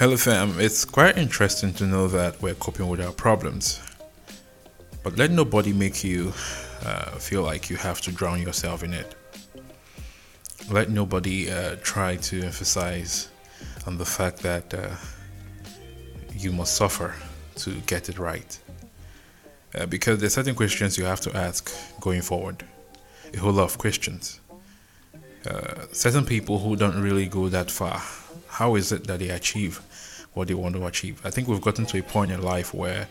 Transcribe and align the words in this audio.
Hello, 0.00 0.16
fam. 0.16 0.58
It's 0.58 0.86
quite 0.86 1.18
interesting 1.18 1.74
to 1.74 1.84
know 1.84 2.08
that 2.08 2.40
we're 2.40 2.54
coping 2.54 2.88
with 2.88 3.02
our 3.02 3.12
problems. 3.12 3.82
But 5.02 5.18
let 5.18 5.30
nobody 5.30 5.74
make 5.74 6.02
you 6.02 6.28
uh, 6.86 7.10
feel 7.18 7.42
like 7.42 7.68
you 7.68 7.76
have 7.76 8.00
to 8.00 8.10
drown 8.10 8.40
yourself 8.40 8.82
in 8.82 8.94
it. 8.94 9.14
Let 10.70 10.88
nobody 10.88 11.50
uh, 11.50 11.76
try 11.82 12.16
to 12.16 12.42
emphasize 12.42 13.28
on 13.86 13.98
the 13.98 14.06
fact 14.06 14.38
that 14.38 14.72
uh, 14.72 14.96
you 16.32 16.50
must 16.50 16.76
suffer 16.76 17.14
to 17.56 17.70
get 17.80 18.08
it 18.08 18.18
right. 18.18 18.58
Uh, 19.74 19.84
because 19.84 20.18
there's 20.18 20.32
certain 20.32 20.54
questions 20.54 20.96
you 20.96 21.04
have 21.04 21.20
to 21.20 21.36
ask 21.36 21.70
going 22.00 22.22
forward. 22.22 22.64
A 23.34 23.36
whole 23.36 23.52
lot 23.52 23.64
of 23.64 23.76
questions. 23.76 24.40
Uh, 25.46 25.84
certain 25.92 26.24
people 26.24 26.58
who 26.58 26.74
don't 26.74 27.02
really 27.02 27.26
go 27.26 27.50
that 27.50 27.70
far, 27.70 28.00
how 28.48 28.76
is 28.76 28.92
it 28.92 29.06
that 29.06 29.18
they 29.18 29.28
achieve 29.28 29.82
what 30.34 30.48
they 30.48 30.54
want 30.54 30.74
to 30.76 30.86
achieve. 30.86 31.20
I 31.24 31.30
think 31.30 31.48
we've 31.48 31.60
gotten 31.60 31.86
to 31.86 31.98
a 31.98 32.02
point 32.02 32.30
in 32.30 32.42
life 32.42 32.72
where 32.72 33.08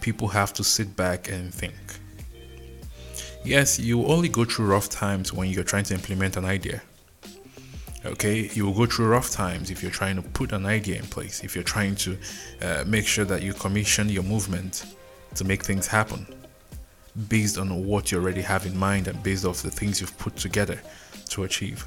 people 0.00 0.28
have 0.28 0.52
to 0.54 0.64
sit 0.64 0.96
back 0.96 1.30
and 1.30 1.52
think. 1.52 1.74
Yes, 3.44 3.78
you 3.78 4.06
only 4.06 4.28
go 4.28 4.44
through 4.44 4.66
rough 4.66 4.88
times 4.88 5.32
when 5.32 5.50
you're 5.50 5.64
trying 5.64 5.84
to 5.84 5.94
implement 5.94 6.36
an 6.36 6.44
idea. 6.44 6.82
Okay, 8.04 8.50
you 8.52 8.66
will 8.66 8.74
go 8.74 8.86
through 8.86 9.06
rough 9.06 9.30
times 9.30 9.70
if 9.70 9.82
you're 9.82 9.92
trying 9.92 10.16
to 10.16 10.22
put 10.22 10.52
an 10.52 10.66
idea 10.66 10.96
in 10.96 11.06
place, 11.06 11.44
if 11.44 11.54
you're 11.54 11.64
trying 11.64 11.94
to 11.96 12.18
uh, 12.60 12.84
make 12.86 13.06
sure 13.06 13.24
that 13.24 13.42
you 13.42 13.52
commission 13.52 14.08
your 14.08 14.24
movement 14.24 14.96
to 15.36 15.44
make 15.44 15.64
things 15.64 15.86
happen 15.86 16.26
based 17.28 17.58
on 17.58 17.86
what 17.86 18.10
you 18.10 18.18
already 18.18 18.40
have 18.40 18.66
in 18.66 18.76
mind 18.76 19.06
and 19.06 19.22
based 19.22 19.44
off 19.44 19.62
the 19.62 19.70
things 19.70 20.00
you've 20.00 20.16
put 20.18 20.34
together 20.36 20.80
to 21.28 21.44
achieve. 21.44 21.86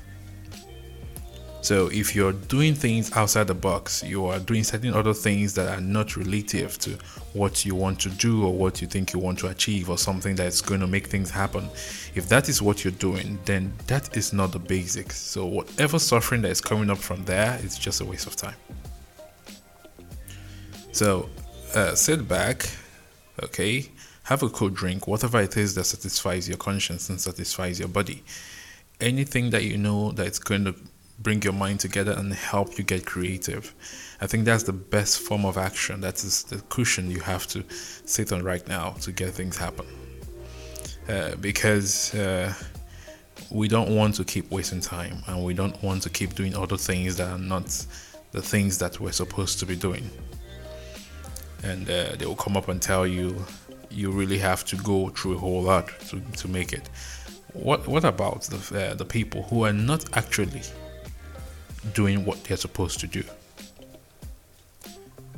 So 1.65 1.87
if 1.87 2.15
you're 2.15 2.33
doing 2.33 2.75
things 2.75 3.11
outside 3.13 3.47
the 3.47 3.55
box, 3.55 4.03
you 4.03 4.27
are 4.27 4.37
doing 4.37 4.63
certain 4.63 4.93
other 4.93 5.15
things 5.15 5.55
that 5.55 5.67
are 5.67 5.81
not 5.81 6.15
relative 6.15 6.77
to 6.77 6.91
what 7.33 7.65
you 7.65 7.73
want 7.73 7.99
to 8.01 8.09
do 8.09 8.45
or 8.45 8.53
what 8.53 8.83
you 8.83 8.87
think 8.87 9.13
you 9.13 9.19
want 9.19 9.39
to 9.39 9.47
achieve 9.47 9.89
or 9.89 9.97
something 9.97 10.35
that's 10.35 10.61
going 10.61 10.79
to 10.81 10.85
make 10.85 11.07
things 11.07 11.31
happen. 11.31 11.67
If 12.13 12.29
that 12.29 12.49
is 12.49 12.61
what 12.61 12.83
you're 12.83 12.91
doing, 12.91 13.39
then 13.45 13.73
that 13.87 14.15
is 14.15 14.31
not 14.31 14.51
the 14.51 14.59
basics. 14.59 15.17
So 15.17 15.47
whatever 15.47 15.97
suffering 15.97 16.43
that 16.43 16.51
is 16.51 16.61
coming 16.61 16.91
up 16.91 16.99
from 16.99 17.25
there 17.25 17.59
is 17.63 17.79
just 17.79 17.99
a 17.99 18.05
waste 18.05 18.27
of 18.27 18.35
time. 18.35 18.57
So 20.91 21.31
uh, 21.73 21.95
sit 21.95 22.27
back, 22.27 22.69
okay, 23.41 23.89
have 24.21 24.43
a 24.43 24.49
cold 24.49 24.75
drink, 24.75 25.07
whatever 25.07 25.41
it 25.41 25.57
is 25.57 25.73
that 25.73 25.85
satisfies 25.85 26.47
your 26.47 26.59
conscience 26.59 27.09
and 27.09 27.19
satisfies 27.19 27.79
your 27.79 27.89
body. 27.89 28.23
Anything 29.01 29.49
that 29.49 29.63
you 29.63 29.79
know 29.79 30.11
that's 30.11 30.37
going 30.37 30.65
to 30.65 30.75
bring 31.19 31.41
your 31.41 31.53
mind 31.53 31.79
together 31.79 32.11
and 32.11 32.33
help 32.33 32.77
you 32.77 32.83
get 32.83 33.05
creative. 33.05 33.73
I 34.21 34.27
think 34.27 34.45
that's 34.45 34.63
the 34.63 34.73
best 34.73 35.19
form 35.19 35.45
of 35.45 35.57
action. 35.57 36.01
That 36.01 36.15
is 36.23 36.43
the 36.43 36.57
cushion 36.69 37.09
you 37.09 37.19
have 37.21 37.47
to 37.47 37.63
sit 37.69 38.31
on 38.31 38.43
right 38.43 38.65
now 38.67 38.91
to 39.01 39.11
get 39.11 39.31
things 39.33 39.57
happen. 39.57 39.85
Uh, 41.07 41.35
because 41.35 42.13
uh, 42.15 42.53
we 43.51 43.67
don't 43.67 43.95
want 43.95 44.15
to 44.15 44.23
keep 44.23 44.49
wasting 44.51 44.81
time 44.81 45.17
and 45.27 45.43
we 45.43 45.53
don't 45.53 45.81
want 45.83 46.01
to 46.03 46.09
keep 46.09 46.33
doing 46.33 46.55
other 46.55 46.77
things 46.77 47.15
that 47.17 47.29
are 47.29 47.37
not 47.37 47.85
the 48.31 48.41
things 48.41 48.77
that 48.79 48.99
we're 48.99 49.11
supposed 49.11 49.59
to 49.59 49.65
be 49.65 49.75
doing. 49.75 50.09
And 51.63 51.89
uh, 51.89 52.15
they 52.17 52.25
will 52.25 52.35
come 52.35 52.57
up 52.57 52.67
and 52.67 52.81
tell 52.81 53.07
you 53.07 53.45
you 53.89 54.11
really 54.11 54.37
have 54.37 54.65
to 54.65 54.75
go 54.77 55.09
through 55.09 55.35
a 55.35 55.37
whole 55.37 55.61
lot 55.61 55.87
to, 56.07 56.19
to 56.19 56.47
make 56.47 56.73
it. 56.73 56.89
What 57.53 57.87
what 57.87 58.03
about 58.03 58.41
the 58.43 58.89
uh, 58.89 58.93
the 58.95 59.05
people 59.05 59.43
who 59.43 59.63
are 59.63 59.71
not 59.71 60.05
actually 60.17 60.63
doing 61.93 62.25
what 62.25 62.43
they're 62.43 62.57
supposed 62.57 62.99
to 63.01 63.07
do. 63.07 63.23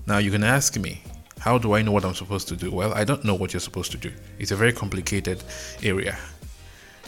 Now, 0.06 0.20
you 0.20 0.32
can 0.32 0.44
ask 0.44 0.78
me, 0.78 1.02
how 1.40 1.58
do 1.58 1.74
I 1.74 1.82
know 1.82 1.92
what 1.92 2.06
I'm 2.06 2.16
supposed 2.16 2.48
to 2.50 2.56
do? 2.56 2.72
Well, 2.72 2.94
I 2.94 3.04
don't 3.04 3.24
know 3.24 3.36
what 3.36 3.54
you're 3.54 3.60
supposed 3.60 3.92
to 3.92 3.98
do. 3.98 4.12
It's 4.40 4.52
a 4.52 4.56
very 4.56 4.74
complicated 4.74 5.44
area. 5.84 6.18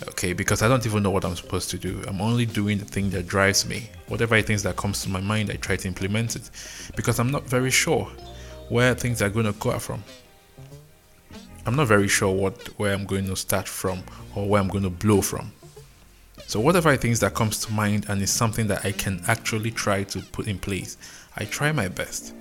Okay, 0.08 0.34
because 0.34 0.62
I 0.62 0.68
don't 0.68 0.86
even 0.86 1.04
know 1.04 1.10
what 1.10 1.26
I'm 1.26 1.36
supposed 1.36 1.70
to 1.72 1.78
do. 1.78 2.02
I'm 2.08 2.22
only 2.22 2.46
doing 2.46 2.78
the 2.78 2.86
thing 2.86 3.10
that 3.10 3.28
drives 3.28 3.66
me. 3.66 3.90
Whatever 4.08 4.36
it 4.36 4.50
is 4.50 4.64
that 4.64 4.78
comes 4.78 5.04
to 5.04 5.10
my 5.10 5.20
mind, 5.20 5.50
I 5.50 5.56
try 5.56 5.76
to 5.76 5.88
implement 5.88 6.36
it 6.36 6.50
because 6.96 7.20
I'm 7.20 7.32
not 7.32 7.44
very 7.44 7.72
sure 7.72 8.06
where 8.70 8.94
things 8.96 9.22
are 9.22 9.30
going 9.30 9.46
to 9.46 9.52
go 9.54 9.78
from. 9.80 10.04
I'm 11.66 11.76
not 11.76 11.88
very 11.88 12.08
sure 12.08 12.34
what 12.34 12.68
where 12.80 12.94
I'm 12.94 13.06
going 13.06 13.26
to 13.26 13.36
start 13.36 13.68
from 13.68 14.04
or 14.36 14.48
where 14.48 14.62
I'm 14.62 14.70
going 14.70 14.84
to 14.84 14.90
blow 14.90 15.22
from. 15.22 15.52
So 16.50 16.60
whatever 16.60 16.90
I 16.90 16.98
think 16.98 17.16
that 17.20 17.36
comes 17.36 17.64
to 17.64 17.72
mind 17.72 18.08
and 18.10 18.20
is 18.24 18.32
something 18.32 18.66
that 18.70 18.84
I 18.84 18.92
can 18.92 19.22
actually 19.28 19.70
try 19.70 20.04
to 20.06 20.20
put 20.32 20.48
in 20.48 20.58
place, 20.58 20.98
I 21.38 21.46
try 21.46 21.72
my 21.72 21.90
best. 21.90 22.34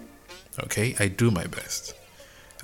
Okay, 0.64 0.96
I 0.98 1.08
do 1.08 1.30
my 1.30 1.46
best. 1.46 1.92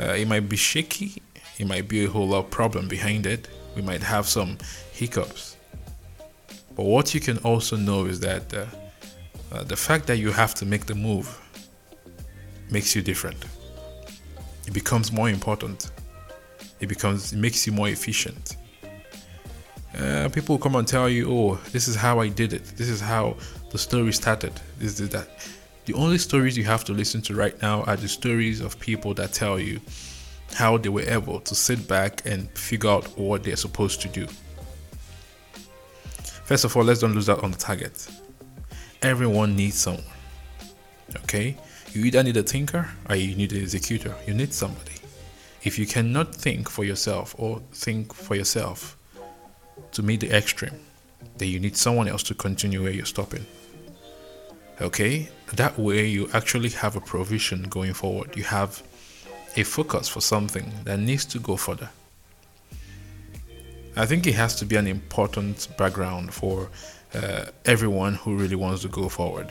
Uh, 0.00 0.14
it 0.14 0.26
might 0.26 0.48
be 0.48 0.56
shaky. 0.56 1.20
It 1.58 1.66
might 1.66 1.86
be 1.86 2.06
a 2.06 2.08
whole 2.08 2.28
lot 2.28 2.46
of 2.46 2.50
problem 2.50 2.88
behind 2.88 3.26
it. 3.26 3.48
We 3.76 3.82
might 3.82 4.02
have 4.02 4.26
some 4.26 4.56
hiccups. 4.92 5.58
But 6.76 6.86
what 6.86 7.12
you 7.12 7.20
can 7.20 7.36
also 7.40 7.76
know 7.76 8.06
is 8.06 8.20
that 8.20 8.54
uh, 8.54 8.64
uh, 9.52 9.64
the 9.64 9.76
fact 9.76 10.06
that 10.06 10.16
you 10.16 10.32
have 10.32 10.54
to 10.54 10.64
make 10.64 10.86
the 10.86 10.94
move 10.94 11.28
makes 12.70 12.96
you 12.96 13.02
different. 13.02 13.44
It 14.66 14.72
becomes 14.72 15.12
more 15.12 15.28
important. 15.28 15.90
It 16.80 16.86
becomes 16.86 17.34
it 17.34 17.38
makes 17.38 17.66
you 17.66 17.74
more 17.74 17.90
efficient. 17.90 18.56
Uh, 19.98 20.28
people 20.28 20.58
come 20.58 20.76
and 20.76 20.88
tell 20.88 21.08
you, 21.08 21.30
"Oh, 21.30 21.54
this 21.72 21.88
is 21.88 21.94
how 21.96 22.20
I 22.20 22.28
did 22.28 22.52
it. 22.52 22.64
This 22.76 22.88
is 22.88 23.00
how 23.00 23.36
the 23.70 23.78
story 23.78 24.12
started. 24.12 24.52
This 24.78 25.00
is 25.00 25.08
that." 25.10 25.28
The 25.84 25.94
only 25.94 26.18
stories 26.18 26.56
you 26.56 26.64
have 26.64 26.84
to 26.84 26.92
listen 26.92 27.20
to 27.22 27.34
right 27.34 27.60
now 27.60 27.82
are 27.82 27.96
the 27.96 28.08
stories 28.08 28.60
of 28.60 28.80
people 28.80 29.12
that 29.14 29.34
tell 29.34 29.60
you 29.60 29.80
how 30.54 30.78
they 30.78 30.88
were 30.88 31.02
able 31.02 31.40
to 31.40 31.54
sit 31.54 31.86
back 31.86 32.22
and 32.24 32.48
figure 32.56 32.88
out 32.88 33.18
what 33.18 33.42
they're 33.42 33.56
supposed 33.56 34.00
to 34.00 34.08
do. 34.08 34.26
First 36.44 36.64
of 36.64 36.76
all, 36.76 36.84
let's 36.84 37.00
don't 37.00 37.14
lose 37.14 37.28
out 37.28 37.42
on 37.42 37.50
the 37.50 37.58
target. 37.58 38.08
Everyone 39.02 39.54
needs 39.56 39.76
someone. 39.76 40.04
Okay? 41.16 41.56
You 41.92 42.04
either 42.04 42.22
need 42.22 42.36
a 42.36 42.42
thinker 42.42 42.88
or 43.08 43.16
you 43.16 43.34
need 43.34 43.52
an 43.52 43.60
executor. 43.60 44.14
You 44.26 44.34
need 44.34 44.52
somebody. 44.54 44.92
If 45.62 45.78
you 45.78 45.86
cannot 45.86 46.34
think 46.34 46.68
for 46.70 46.84
yourself 46.84 47.34
or 47.38 47.62
think 47.72 48.14
for 48.14 48.34
yourself, 48.34 48.96
to 49.92 50.02
meet 50.02 50.20
the 50.20 50.30
extreme, 50.30 50.78
then 51.38 51.48
you 51.48 51.60
need 51.60 51.76
someone 51.76 52.08
else 52.08 52.22
to 52.24 52.34
continue 52.34 52.82
where 52.82 52.92
you're 52.92 53.04
stopping. 53.04 53.46
Okay? 54.80 55.28
That 55.54 55.78
way, 55.78 56.06
you 56.06 56.28
actually 56.32 56.70
have 56.70 56.96
a 56.96 57.00
provision 57.00 57.64
going 57.64 57.94
forward. 57.94 58.36
You 58.36 58.44
have 58.44 58.82
a 59.56 59.62
focus 59.62 60.08
for 60.08 60.20
something 60.20 60.72
that 60.84 60.98
needs 60.98 61.24
to 61.26 61.38
go 61.38 61.56
further. 61.56 61.90
I 63.96 64.06
think 64.06 64.26
it 64.26 64.34
has 64.34 64.56
to 64.56 64.64
be 64.64 64.74
an 64.74 64.88
important 64.88 65.68
background 65.78 66.34
for 66.34 66.68
uh, 67.14 67.44
everyone 67.64 68.14
who 68.14 68.36
really 68.36 68.56
wants 68.56 68.82
to 68.82 68.88
go 68.88 69.08
forward. 69.08 69.48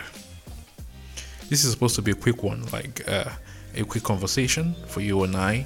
This 1.50 1.64
is 1.64 1.72
supposed 1.72 1.96
to 1.96 2.02
be 2.02 2.12
a 2.12 2.16
quick 2.16 2.44
one, 2.44 2.66
like 2.74 3.08
uh, 3.08 3.30
a 3.76 3.84
quick 3.86 4.04
conversation 4.04 4.76
for 4.88 5.00
you 5.00 5.24
and 5.24 5.36
I 5.38 5.66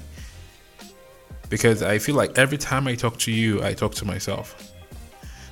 because 1.49 1.81
I 1.81 1.97
feel 1.97 2.15
like 2.15 2.37
every 2.37 2.57
time 2.57 2.87
I 2.87 2.95
talk 2.95 3.17
to 3.19 3.31
you, 3.31 3.63
I 3.63 3.73
talk 3.73 3.95
to 3.95 4.05
myself. 4.05 4.73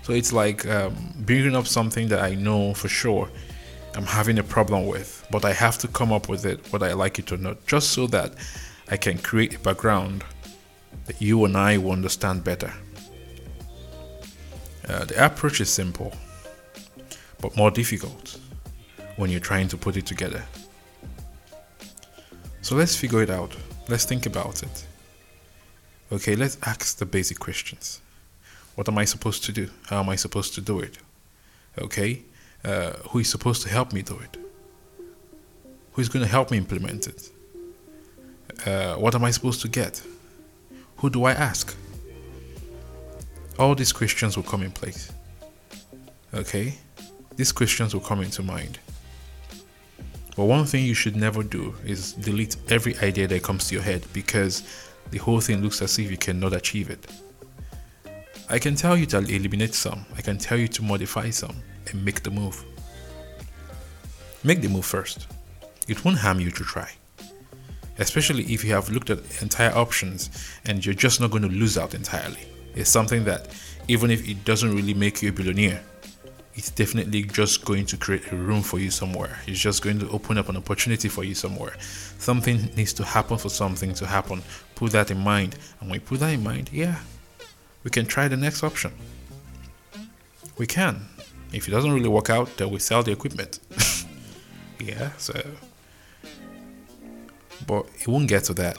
So 0.04 0.14
it's 0.14 0.32
like 0.32 0.66
um, 0.68 0.96
bringing 1.20 1.56
up 1.56 1.68
something 1.68 2.08
that 2.10 2.22
I 2.22 2.36
know 2.36 2.74
for 2.74 2.88
sure 2.88 3.30
I'm 3.96 4.06
having 4.06 4.38
a 4.40 4.44
problem 4.44 4.86
with, 4.88 5.26
but 5.32 5.46
I 5.46 5.54
have 5.54 5.78
to 5.80 5.88
come 5.88 6.12
up 6.12 6.28
with 6.28 6.46
it 6.46 6.72
whether 6.72 6.86
I 6.86 6.94
like 6.94 7.18
it 7.18 7.32
or 7.32 7.38
not, 7.38 7.66
just 7.66 7.92
so 7.92 8.08
that 8.08 8.34
I 8.90 8.98
can 8.98 9.18
create 9.18 9.56
a 9.56 9.60
background 9.60 10.24
that 11.06 11.22
you 11.22 11.46
and 11.46 11.56
I 11.58 11.78
will 11.78 11.92
understand 11.92 12.44
better. 12.44 12.72
Uh, 14.88 15.06
the 15.06 15.26
approach 15.26 15.62
is 15.62 15.70
simple, 15.70 16.14
but 17.42 17.56
more 17.56 17.72
difficult 17.72 18.38
when 19.16 19.32
you're 19.32 19.40
trying 19.40 19.68
to 19.70 19.78
put 19.78 19.98
it 19.98 20.06
together. 20.06 20.44
So 22.62 22.76
let's 22.76 22.96
figure 22.96 23.24
it 23.24 23.30
out. 23.30 23.56
Let's 23.88 24.06
think 24.06 24.26
about 24.26 24.62
it. 24.62 24.86
Okay, 26.12 26.36
let's 26.36 26.58
ask 26.64 26.98
the 26.98 27.06
basic 27.06 27.40
questions. 27.40 28.00
What 28.76 28.88
am 28.88 28.98
I 28.98 29.06
supposed 29.06 29.44
to 29.46 29.52
do? 29.52 29.70
How 29.88 30.02
am 30.02 30.10
I 30.10 30.16
supposed 30.16 30.54
to 30.54 30.62
do 30.62 30.80
it? 30.80 30.98
Okay, 31.80 32.22
uh, 32.64 32.92
who 33.10 33.20
is 33.20 33.30
supposed 33.30 33.64
to 33.64 33.70
help 33.70 33.92
me 33.92 34.04
do 34.04 34.20
it? 34.20 34.38
Who 35.94 36.02
is 36.02 36.10
going 36.10 36.24
to 36.24 36.30
help 36.30 36.52
me 36.52 36.58
implement 36.58 37.08
it? 37.08 37.32
Uh, 38.66 38.96
what 38.96 39.16
am 39.16 39.24
I 39.24 39.32
supposed 39.32 39.62
to 39.62 39.68
get? 39.68 40.02
Who 40.98 41.10
do 41.10 41.26
I 41.26 41.32
ask? 41.32 41.76
All 43.58 43.74
these 43.74 43.92
questions 43.92 44.36
will 44.38 44.44
come 44.44 44.62
in 44.62 44.72
place. 44.72 45.12
Okay, 46.34 46.76
these 47.36 47.52
questions 47.52 47.94
will 47.94 48.02
come 48.02 48.22
into 48.22 48.44
mind. 48.44 48.78
But 50.36 50.46
one 50.46 50.66
thing 50.66 50.86
you 50.86 50.94
should 50.94 51.16
never 51.16 51.42
do 51.42 51.74
is 51.86 52.14
delete 52.14 52.58
every 52.70 52.96
idea 53.00 53.28
that 53.28 53.42
comes 53.42 53.70
to 53.70 53.76
your 53.76 53.84
head 53.84 54.06
because 54.14 54.64
the 55.12 55.18
whole 55.18 55.40
thing 55.40 55.62
looks 55.62 55.82
as 55.82 55.98
if 56.00 56.10
you 56.12 56.18
cannot 56.18 56.54
achieve 56.54 56.90
it. 56.90 57.06
I 58.50 58.60
can 58.60 58.76
tell 58.76 58.96
you 58.96 59.06
to 59.08 59.18
eliminate 59.18 59.74
some, 59.74 60.06
I 60.16 60.22
can 60.22 60.38
tell 60.38 60.58
you 60.58 60.68
to 60.68 60.84
modify 60.84 61.30
some 61.30 61.56
and 61.88 62.06
make 62.06 62.24
the 62.24 62.32
move. 62.32 62.64
Make 64.44 64.62
the 64.62 64.70
move 64.70 64.86
first. 64.86 65.28
it 65.88 66.04
won't 66.04 66.18
harm 66.18 66.40
you 66.40 66.52
to 66.52 66.64
try. 66.64 66.92
Especially 67.98 68.44
if 68.54 68.64
you 68.64 68.74
have 68.74 68.90
looked 68.90 69.10
at 69.10 69.42
entire 69.42 69.74
options 69.76 70.30
and 70.66 70.86
you're 70.86 70.96
just 70.96 71.22
not 71.22 71.32
going 71.32 71.44
to 71.44 71.50
lose 71.50 71.78
out 71.78 71.94
entirely. 71.94 72.46
It's 72.76 72.90
something 72.90 73.24
that, 73.26 73.48
even 73.88 74.12
if 74.12 74.28
it 74.28 74.44
doesn't 74.44 74.76
really 74.76 74.94
make 74.94 75.22
you 75.22 75.30
a 75.30 75.32
billionaire, 75.32 75.82
it's 76.56 76.72
definitely 76.72 77.24
just 77.24 77.66
going 77.66 77.86
to 77.86 77.98
create 77.98 78.32
a 78.32 78.36
room 78.36 78.62
for 78.62 78.80
you 78.80 78.90
somewhere. 78.90 79.40
It's 79.46 79.60
just 79.60 79.84
going 79.84 80.00
to 80.00 80.10
open 80.10 80.38
up 80.38 80.48
an 80.48 80.56
opportunity 80.56 81.10
for 81.10 81.24
you 81.24 81.36
somewhere. 81.36 81.74
Something 82.18 82.70
needs 82.76 82.94
to 82.94 83.04
happen 83.04 83.38
for 83.38 83.50
something 83.50 83.94
to 83.96 84.06
happen. 84.06 84.42
Put 84.76 84.94
that 84.94 85.12
in 85.12 85.20
mind. 85.20 85.58
And 85.80 85.90
when 85.90 86.00
you 86.00 86.06
put 86.06 86.22
that 86.22 86.34
in 86.34 86.44
mind, 86.44 86.70
yeah, 86.72 87.00
we 87.84 87.92
can 87.92 88.06
try 88.06 88.30
the 88.30 88.38
next 88.38 88.64
option. 88.64 88.94
We 90.58 90.66
can. 90.66 91.08
If 91.52 91.68
it 91.68 91.72
doesn't 91.72 91.92
really 91.92 92.10
work 92.10 92.30
out, 92.30 92.56
then 92.56 92.70
we 92.70 92.80
sell 92.80 93.04
the 93.04 93.12
equipment. 93.12 93.60
yeah, 94.80 95.12
so. 95.18 95.34
But 97.68 97.86
it 98.00 98.08
won't 98.08 98.30
get 98.30 98.46
to 98.46 98.54
that. 98.54 98.78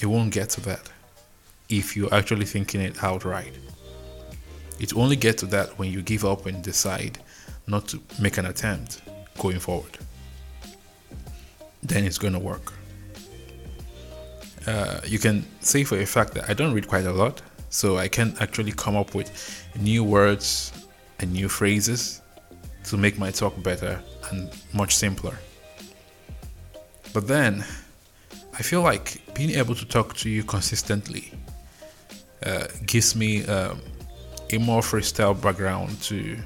It 0.00 0.06
won't 0.06 0.32
get 0.32 0.50
to 0.50 0.60
that 0.62 0.90
if 1.68 1.96
you're 1.96 2.12
actually 2.12 2.46
thinking 2.46 2.80
it 2.80 3.02
outright. 3.02 3.54
It 4.78 4.96
only 4.96 5.16
gets 5.16 5.40
to 5.40 5.46
that 5.46 5.78
when 5.78 5.90
you 5.90 6.02
give 6.02 6.24
up 6.24 6.46
and 6.46 6.62
decide 6.62 7.18
not 7.66 7.88
to 7.88 8.00
make 8.20 8.38
an 8.38 8.46
attempt 8.46 9.02
going 9.38 9.58
forward. 9.58 9.98
Then 11.82 12.04
it's 12.04 12.18
going 12.18 12.32
to 12.32 12.38
work. 12.38 12.72
Uh, 14.66 15.00
you 15.04 15.18
can 15.18 15.44
say 15.60 15.84
for 15.84 15.98
a 15.98 16.06
fact 16.06 16.34
that 16.34 16.48
I 16.48 16.54
don't 16.54 16.72
read 16.72 16.88
quite 16.88 17.06
a 17.06 17.12
lot, 17.12 17.42
so 17.70 17.98
I 17.98 18.08
can 18.08 18.34
actually 18.40 18.72
come 18.72 18.96
up 18.96 19.14
with 19.14 19.30
new 19.78 20.02
words 20.02 20.72
and 21.18 21.32
new 21.32 21.48
phrases 21.48 22.22
to 22.84 22.96
make 22.96 23.18
my 23.18 23.30
talk 23.30 23.62
better 23.62 24.00
and 24.30 24.50
much 24.72 24.96
simpler. 24.96 25.38
But 27.12 27.28
then, 27.28 27.64
I 28.54 28.62
feel 28.62 28.82
like 28.82 29.20
being 29.34 29.50
able 29.50 29.74
to 29.74 29.84
talk 29.84 30.16
to 30.16 30.30
you 30.30 30.42
consistently 30.44 31.32
uh, 32.44 32.66
gives 32.86 33.14
me 33.16 33.44
um, 33.46 33.80
a 34.50 34.58
more 34.58 34.80
freestyle 34.80 35.40
background 35.40 36.00
to 36.02 36.36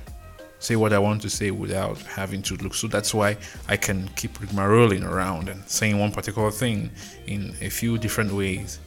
say 0.61 0.77
what 0.77 0.93
I 0.93 0.99
want 0.99 1.23
to 1.23 1.31
say 1.31 1.51
without 1.51 1.99
having 2.03 2.43
to 2.43 2.57
look. 2.57 2.75
So 2.75 2.89
that's 2.89 3.15
why 3.15 3.37
I 3.69 3.77
can 3.77 4.09
keep 4.17 4.53
my 4.53 4.67
rolling 4.67 5.05
around 5.05 5.49
and 5.49 5.67
saying 5.69 5.99
one 5.99 6.13
particular 6.13 6.51
thing 6.51 6.91
in 7.27 7.55
a 7.61 7.69
few 7.69 7.99
different 7.99 8.33
ways, 8.33 8.81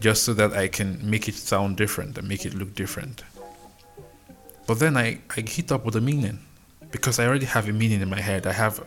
just 0.00 0.24
so 0.24 0.34
that 0.34 0.52
I 0.52 0.68
can 0.68 0.98
make 1.08 1.28
it 1.28 1.34
sound 1.34 1.76
different 1.76 2.18
and 2.18 2.28
make 2.28 2.44
it 2.44 2.54
look 2.54 2.74
different. 2.74 3.22
But 4.66 4.78
then 4.78 4.96
I, 4.96 5.20
I 5.36 5.40
hit 5.40 5.72
up 5.72 5.84
with 5.84 5.96
a 5.96 6.00
meaning 6.00 6.38
because 6.90 7.18
I 7.18 7.26
already 7.26 7.46
have 7.46 7.68
a 7.68 7.72
meaning 7.72 8.00
in 8.00 8.08
my 8.08 8.20
head. 8.20 8.46
I 8.46 8.52
have 8.52 8.80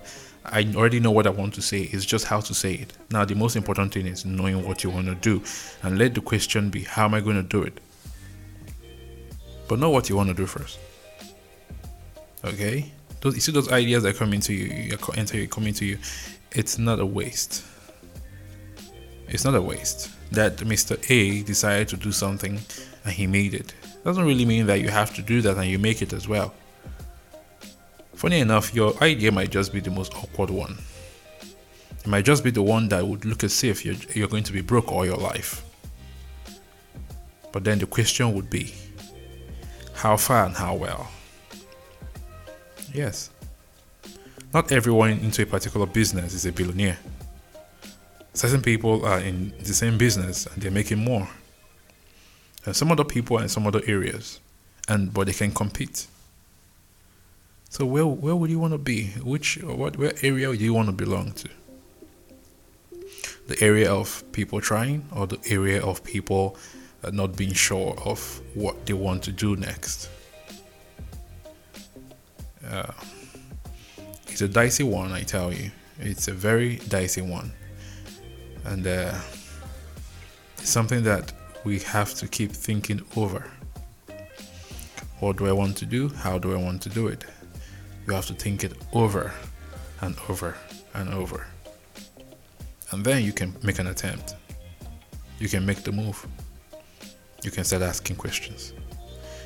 I 0.46 0.68
already 0.76 1.00
know 1.00 1.12
what 1.12 1.26
I 1.26 1.30
want 1.30 1.54
to 1.54 1.62
say. 1.62 1.84
It's 1.84 2.06
just 2.06 2.26
how 2.26 2.42
to 2.42 2.54
say 2.54 2.74
it. 2.74 2.94
Now 3.12 3.24
the 3.24 3.36
most 3.36 3.56
important 3.56 3.94
thing 3.94 4.08
is 4.08 4.26
knowing 4.26 4.68
what 4.68 4.84
you 4.84 4.90
want 4.90 5.08
to 5.08 5.16
do 5.16 5.42
and 5.82 5.98
let 5.98 6.16
the 6.16 6.22
question 6.22 6.70
be 6.70 6.84
how 6.84 7.06
am 7.06 7.14
I 7.14 7.22
going 7.22 7.38
to 7.38 7.44
do 7.44 7.64
it? 7.64 7.80
But 9.68 9.80
know 9.80 9.90
what 9.90 10.10
you 10.10 10.16
want 10.16 10.30
to 10.30 10.36
do 10.36 10.46
first. 10.46 10.80
Okay, 12.46 12.92
those 13.22 13.36
you 13.36 13.42
see 13.42 13.52
those 13.52 13.72
ideas 13.72 14.04
that 14.04 14.18
come 14.18 14.34
into 14.34 14.54
you, 14.54 14.98
enter 15.16 15.38
you 15.38 15.48
come 15.48 15.68
into 15.68 15.86
you. 15.86 15.98
It's 16.52 16.78
not 16.78 17.00
a 17.00 17.06
waste. 17.06 17.64
It's 19.28 19.46
not 19.46 19.56
a 19.56 19.62
waste. 19.62 20.12
That 20.32 20.58
Mr. 20.58 20.98
A 21.10 21.44
decided 21.44 21.88
to 21.90 21.98
do 21.98 22.12
something 22.12 22.60
and 23.06 23.14
he 23.14 23.28
made 23.28 23.54
it. 23.54 23.74
Doesn't 24.04 24.26
really 24.26 24.46
mean 24.46 24.66
that 24.68 24.82
you 24.82 24.90
have 24.90 25.16
to 25.16 25.22
do 25.22 25.42
that 25.42 25.58
and 25.58 25.68
you 25.68 25.80
make 25.80 26.02
it 26.02 26.14
as 26.14 26.28
well. 26.28 26.54
Funny 28.14 28.40
enough, 28.40 28.74
your 28.76 28.94
idea 29.02 29.32
might 29.32 29.50
just 29.50 29.74
be 29.74 29.80
the 29.80 29.90
most 29.90 30.14
awkward 30.16 30.50
one. 30.50 30.78
It 32.00 32.08
might 32.08 32.26
just 32.26 32.44
be 32.44 32.52
the 32.52 32.62
one 32.62 32.90
that 32.90 33.08
would 33.08 33.26
look 33.26 33.44
as 33.44 33.64
if 33.64 33.86
you're, 33.86 33.96
you're 34.14 34.28
going 34.28 34.44
to 34.44 34.54
be 34.54 34.62
broke 34.62 34.92
all 34.92 35.06
your 35.06 35.18
life. 35.18 35.64
But 37.54 37.64
then 37.64 37.80
the 37.80 37.86
question 37.86 38.34
would 38.34 38.50
be 38.50 38.74
how 40.04 40.18
far 40.18 40.48
and 40.48 40.54
how 40.54 40.76
well? 40.76 41.08
Yes. 42.94 43.30
Not 44.54 44.70
everyone 44.70 45.12
into 45.12 45.44
a 45.44 45.46
particular 45.46 45.86
business 45.86 46.34
is 46.34 46.46
a 46.46 46.52
billionaire. 46.52 47.00
Certain 48.34 48.62
people 48.62 49.06
are 49.06 49.20
in 49.20 49.54
the 49.60 49.74
same 49.74 49.98
business 49.98 50.46
and 50.46 50.62
they're 50.62 50.72
making 50.72 50.98
more. 50.98 51.30
And 52.66 52.76
some 52.76 52.92
other 52.92 53.06
people 53.06 53.38
are 53.38 53.44
in 53.44 53.48
some 53.48 53.66
other 53.66 53.82
areas, 53.88 54.42
and 54.90 55.14
but 55.14 55.28
they 55.28 55.34
can 55.34 55.54
compete. 55.54 56.08
So 57.70 57.86
where 57.86 58.06
where 58.06 58.36
would 58.36 58.50
you 58.50 58.60
want 58.60 58.74
to 58.74 58.78
be? 58.78 59.08
Which 59.24 59.58
what 59.64 59.96
where 59.98 60.14
area 60.22 60.48
do 60.54 60.64
you 60.64 60.74
want 60.74 60.88
to 60.88 60.94
belong 60.94 61.32
to? 61.32 61.50
The 63.48 63.58
area 63.62 63.90
of 63.90 64.22
people 64.34 64.60
trying, 64.60 65.06
or 65.16 65.28
the 65.28 65.40
area 65.50 65.82
of 65.82 66.04
people 66.04 66.58
uh, 66.58 66.83
not 67.12 67.36
being 67.36 67.54
sure 67.54 67.96
of 68.06 68.42
what 68.54 68.86
they 68.86 68.94
want 68.94 69.24
to 69.24 69.32
do 69.32 69.56
next. 69.56 70.10
Uh, 72.70 72.92
it's 74.28 74.42
a 74.42 74.48
dicey 74.48 74.84
one, 74.84 75.12
I 75.12 75.22
tell 75.24 75.54
you. 75.54 75.70
It's 76.00 76.28
a 76.28 76.34
very 76.34 76.78
dicey 76.88 77.22
one. 77.22 77.52
And 78.66 78.88
uh, 78.88 79.14
it's 80.58 80.70
something 80.70 81.04
that 81.04 81.34
we 81.64 81.80
have 81.80 82.14
to 82.16 82.28
keep 82.28 82.52
thinking 82.52 83.02
over. 83.16 83.46
What 85.20 85.38
do 85.38 85.48
I 85.48 85.52
want 85.52 85.78
to 85.78 85.86
do? 85.86 86.10
How 86.10 86.38
do 86.38 86.54
I 86.54 86.58
want 86.58 86.82
to 86.84 86.90
do 86.90 87.08
it? 87.08 87.26
You 88.08 88.14
have 88.14 88.26
to 88.28 88.34
think 88.34 88.64
it 88.64 88.74
over 88.92 89.32
and 90.02 90.16
over 90.28 90.58
and 90.94 91.14
over. 91.14 91.48
And 92.92 93.06
then 93.06 93.24
you 93.24 93.34
can 93.34 93.56
make 93.64 93.80
an 93.80 93.88
attempt. 93.88 94.36
You 95.40 95.48
can 95.48 95.66
make 95.66 95.84
the 95.84 95.92
move 95.92 96.28
you 97.44 97.52
can 97.52 97.64
start 97.64 97.82
asking 97.82 98.16
questions. 98.16 98.74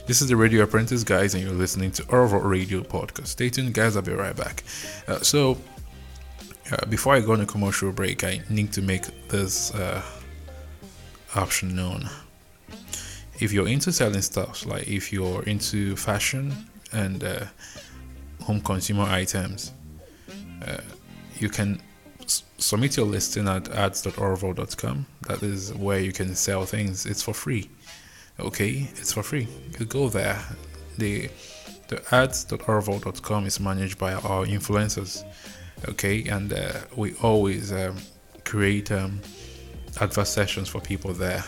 This 0.06 0.22
is 0.22 0.30
the 0.30 0.36
Radio 0.36 0.64
Apprentice, 0.64 1.04
guys, 1.04 1.34
and 1.34 1.44
you're 1.44 1.52
listening 1.52 1.92
to 1.92 2.06
Orville 2.10 2.40
Radio 2.40 2.82
Podcast. 2.82 3.28
Stay 3.28 3.50
tuned, 3.50 3.74
guys. 3.74 3.96
I'll 3.96 4.04
be 4.04 4.14
right 4.14 4.36
back. 4.36 4.64
Uh, 5.08 5.20
so, 5.20 5.58
uh, 6.72 6.86
before 6.86 7.16
I 7.16 7.20
go 7.20 7.34
on 7.34 7.42
a 7.42 7.46
commercial 7.46 7.92
break, 7.92 8.24
I 8.24 8.42
need 8.50 8.72
to 8.74 8.82
make 8.82 9.04
this 9.28 9.74
uh, 9.74 10.02
option 11.36 11.76
known. 11.76 12.10
If 13.40 13.52
you're 13.52 13.68
into 13.68 13.92
selling 13.92 14.22
stuff, 14.22 14.66
like 14.66 14.88
if 14.88 15.12
you're 15.12 15.44
into 15.44 15.96
fashion 15.96 16.54
and 16.94 17.24
uh, 17.24 17.46
home 18.44 18.62
consumer 18.62 19.04
items, 19.04 19.74
uh, 20.66 20.78
you 21.38 21.50
can 21.50 21.82
submit 22.58 22.96
your 22.98 23.06
listing 23.06 23.48
at 23.48 23.70
ads.orville.com. 23.70 25.06
That 25.28 25.44
is 25.44 25.74
where 25.74 26.00
you 26.00 26.12
can 26.12 26.34
sell 26.36 26.66
things. 26.66 27.06
It's 27.06 27.22
for 27.22 27.34
free 27.34 27.70
okay 28.40 28.90
it's 28.96 29.14
for 29.14 29.24
free. 29.24 29.48
You 29.80 29.86
go 29.86 30.10
there. 30.10 30.40
The 30.98 31.30
the 31.88 32.04
ads.orville.com 32.12 33.46
is 33.46 33.60
managed 33.60 33.98
by 33.98 34.14
our 34.14 34.46
influencers. 34.46 35.24
Okay 35.88 36.28
and 36.28 36.52
uh, 36.54 36.74
we 36.96 37.14
always 37.16 37.72
um, 37.72 37.96
create 38.44 38.92
um, 38.92 39.22
advert 40.02 40.28
sessions 40.28 40.70
for 40.70 40.82
people 40.82 41.14
there. 41.14 41.44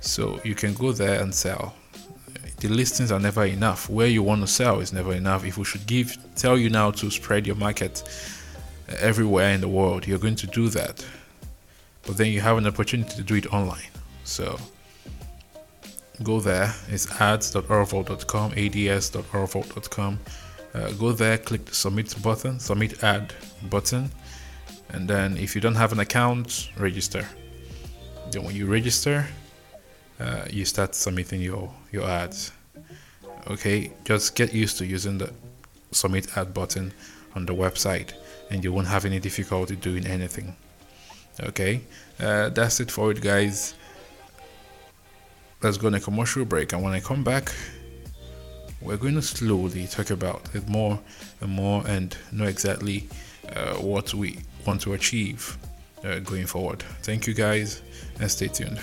So 0.00 0.40
you 0.44 0.54
can 0.54 0.74
go 0.74 0.92
there 0.92 1.20
and 1.20 1.34
sell. 1.34 1.74
The 2.58 2.68
listings 2.68 3.10
are 3.10 3.18
never 3.20 3.44
enough. 3.44 3.90
Where 3.90 4.06
you 4.06 4.22
want 4.22 4.40
to 4.42 4.46
sell 4.46 4.80
is 4.80 4.92
never 4.92 5.12
enough. 5.12 5.44
If 5.44 5.58
we 5.58 5.64
should 5.64 5.86
give 5.86 6.16
tell 6.36 6.56
you 6.56 6.70
now 6.70 6.92
to 6.92 7.10
spread 7.10 7.46
your 7.46 7.56
market 7.56 8.02
everywhere 8.98 9.52
in 9.52 9.60
the 9.60 9.68
world 9.68 10.06
you're 10.06 10.18
going 10.18 10.36
to 10.36 10.46
do 10.46 10.68
that. 10.68 11.04
But 12.02 12.16
then 12.16 12.28
you 12.28 12.40
have 12.40 12.58
an 12.58 12.66
opportunity 12.66 13.14
to 13.16 13.22
do 13.22 13.34
it 13.36 13.52
online. 13.52 13.90
So 14.24 14.58
go 16.22 16.40
there. 16.40 16.74
It's 16.88 17.10
ads.orville.com, 17.20 18.52
ads.orville.com. 18.52 20.18
Uh, 20.74 20.90
go 20.92 21.12
there, 21.12 21.38
click 21.38 21.64
the 21.66 21.74
submit 21.74 22.14
button, 22.22 22.58
submit 22.58 23.02
ad 23.04 23.34
button, 23.68 24.10
and 24.90 25.08
then 25.08 25.36
if 25.36 25.54
you 25.54 25.60
don't 25.60 25.74
have 25.74 25.92
an 25.92 26.00
account, 26.00 26.70
register. 26.78 27.26
Then 28.30 28.44
when 28.44 28.56
you 28.56 28.66
register, 28.66 29.26
uh, 30.18 30.46
you 30.50 30.64
start 30.64 30.94
submitting 30.94 31.42
your 31.42 31.70
your 31.90 32.08
ads. 32.08 32.52
Okay, 33.48 33.92
just 34.04 34.34
get 34.34 34.54
used 34.54 34.78
to 34.78 34.86
using 34.86 35.18
the 35.18 35.30
submit 35.90 36.36
ad 36.36 36.54
button 36.54 36.92
on 37.34 37.44
the 37.44 37.54
website, 37.54 38.12
and 38.50 38.64
you 38.64 38.72
won't 38.72 38.88
have 38.88 39.04
any 39.04 39.20
difficulty 39.20 39.76
doing 39.76 40.06
anything. 40.06 40.56
Okay, 41.40 41.82
uh, 42.18 42.48
that's 42.48 42.80
it 42.80 42.90
for 42.90 43.10
it, 43.10 43.20
guys 43.20 43.74
let's 45.62 45.76
go 45.76 45.86
on 45.86 45.94
a 45.94 46.00
commercial 46.00 46.44
break. 46.44 46.72
And 46.72 46.82
when 46.82 46.92
I 46.92 47.00
come 47.00 47.22
back, 47.22 47.52
we're 48.80 48.96
going 48.96 49.14
to 49.14 49.22
slowly 49.22 49.86
talk 49.86 50.10
about 50.10 50.42
it 50.54 50.68
more 50.68 50.98
and 51.40 51.50
more 51.50 51.86
and 51.86 52.16
know 52.32 52.44
exactly 52.44 53.08
uh, 53.54 53.74
what 53.74 54.12
we 54.12 54.38
want 54.66 54.80
to 54.82 54.94
achieve 54.94 55.56
uh, 56.04 56.18
going 56.18 56.46
forward. 56.46 56.82
Thank 57.02 57.26
you 57.26 57.34
guys 57.34 57.82
and 58.18 58.30
stay 58.30 58.48
tuned. 58.48 58.80